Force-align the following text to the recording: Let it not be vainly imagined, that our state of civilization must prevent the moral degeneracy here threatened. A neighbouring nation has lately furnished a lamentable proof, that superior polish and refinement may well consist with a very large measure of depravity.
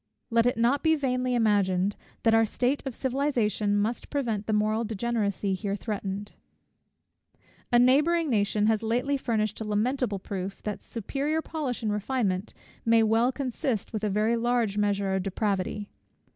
Let 0.31 0.47
it 0.47 0.57
not 0.57 0.81
be 0.81 0.95
vainly 0.95 1.35
imagined, 1.35 1.95
that 2.23 2.33
our 2.33 2.43
state 2.47 2.81
of 2.87 2.95
civilization 2.95 3.77
must 3.77 4.09
prevent 4.09 4.47
the 4.47 4.51
moral 4.51 4.83
degeneracy 4.83 5.53
here 5.53 5.75
threatened. 5.75 6.31
A 7.71 7.77
neighbouring 7.77 8.27
nation 8.27 8.65
has 8.65 8.81
lately 8.81 9.15
furnished 9.15 9.61
a 9.61 9.63
lamentable 9.63 10.17
proof, 10.17 10.63
that 10.63 10.81
superior 10.81 11.43
polish 11.43 11.83
and 11.83 11.93
refinement 11.93 12.55
may 12.83 13.03
well 13.03 13.31
consist 13.31 13.93
with 13.93 14.03
a 14.03 14.09
very 14.09 14.35
large 14.35 14.75
measure 14.75 15.13
of 15.13 15.21
depravity. 15.21 15.87